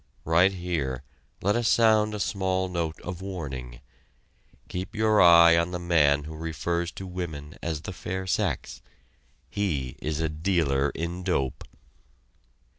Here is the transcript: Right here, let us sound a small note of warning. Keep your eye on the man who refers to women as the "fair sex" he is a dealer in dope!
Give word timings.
Right 0.25 0.51
here, 0.51 1.03
let 1.43 1.55
us 1.55 1.67
sound 1.67 2.15
a 2.15 2.19
small 2.19 2.67
note 2.69 2.99
of 3.01 3.21
warning. 3.21 3.81
Keep 4.67 4.95
your 4.95 5.21
eye 5.21 5.55
on 5.55 5.69
the 5.69 5.77
man 5.77 6.23
who 6.23 6.33
refers 6.35 6.91
to 6.93 7.05
women 7.05 7.55
as 7.61 7.81
the 7.81 7.93
"fair 7.93 8.25
sex" 8.25 8.81
he 9.47 9.95
is 10.01 10.19
a 10.19 10.27
dealer 10.27 10.89
in 10.95 11.21
dope! 11.21 11.63